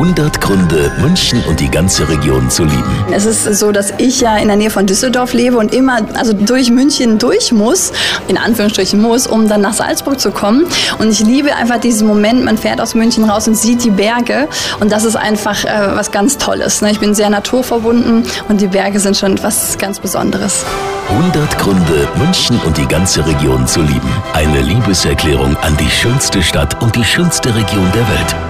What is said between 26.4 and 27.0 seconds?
Stadt und